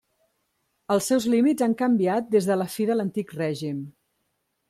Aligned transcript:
Els 0.95 1.09
seus 1.11 1.27
límits 1.33 1.65
han 1.65 1.75
canviat 1.83 2.33
des 2.37 2.49
de 2.51 2.57
la 2.61 2.67
fi 2.79 2.89
de 2.91 2.97
l'Antic 2.97 3.35
Règim. 3.37 3.87